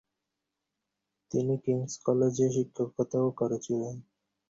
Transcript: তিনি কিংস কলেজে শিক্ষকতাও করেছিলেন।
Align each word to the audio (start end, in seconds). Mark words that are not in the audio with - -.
তিনি 1.31 1.53
কিংস 1.63 1.93
কলেজে 2.05 2.47
শিক্ষকতাও 2.55 3.27
করেছিলেন। 3.39 3.95